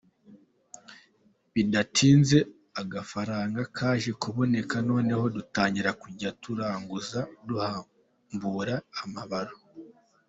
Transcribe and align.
Bidatinze 1.53 2.37
agafaranga 2.81 3.61
kaje 3.77 4.11
kuboneka 4.21 4.75
noneho 4.89 5.23
dutangira 5.35 5.89
kujya 6.01 6.29
turanguza, 6.41 7.19
duhambura 7.47 8.75
amabaro. 9.01 9.55